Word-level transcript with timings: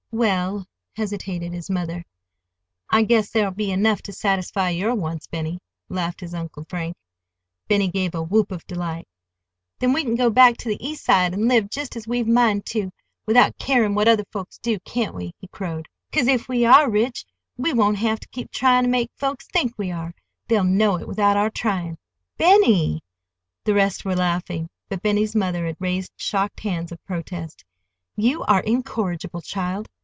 "Well—" 0.13 0.67
hesitated 0.97 1.53
his 1.53 1.69
mother. 1.69 2.03
"I 2.89 3.03
guess 3.03 3.29
there'll 3.29 3.51
be 3.53 3.71
enough 3.71 4.01
to 4.01 4.11
satisfy 4.11 4.71
your 4.71 4.93
wants, 4.93 5.25
Benny," 5.25 5.61
laughed 5.87 6.19
his 6.19 6.33
Uncle 6.33 6.65
Frank. 6.67 6.97
Benny 7.69 7.87
gave 7.87 8.13
a 8.13 8.21
whoop 8.21 8.51
of 8.51 8.67
delight. 8.67 9.07
"Then 9.79 9.93
we 9.93 10.03
can 10.03 10.15
go 10.15 10.29
back 10.29 10.57
to 10.57 10.67
the 10.67 10.85
East 10.85 11.05
Side 11.05 11.33
and 11.33 11.47
live 11.47 11.69
just 11.69 11.95
as 11.95 12.09
we've 12.09 12.27
a 12.27 12.29
mind 12.29 12.65
to, 12.67 12.91
without 13.25 13.57
carin' 13.57 13.95
what 13.95 14.09
other 14.09 14.25
folks 14.33 14.57
do, 14.57 14.81
can't 14.81 15.15
we?" 15.15 15.33
he 15.39 15.47
crowed. 15.47 15.87
"Cause 16.11 16.27
if 16.27 16.49
we 16.49 16.65
are 16.65 16.89
rich 16.91 17.23
we 17.55 17.71
won't 17.71 17.99
have 17.99 18.19
ter 18.19 18.27
keep 18.33 18.51
tryin' 18.51 18.83
ter 18.83 18.91
make 18.91 19.11
folks 19.15 19.47
think 19.47 19.71
we 19.77 19.91
are. 19.91 20.13
They'll 20.49 20.65
know 20.65 20.97
it 20.97 21.07
without 21.07 21.37
our 21.37 21.49
tryin'." 21.49 21.97
"Benny!" 22.37 23.01
The 23.63 23.73
rest 23.75 24.03
were 24.03 24.17
laughing; 24.17 24.69
but 24.89 25.01
Benny's 25.01 25.37
mother 25.37 25.65
had 25.67 25.77
raised 25.79 26.11
shocked 26.17 26.59
hands 26.59 26.91
of 26.91 27.01
protest. 27.05 27.63
"You 28.17 28.43
are 28.43 28.59
incorrigible, 28.59 29.41
child. 29.41 29.87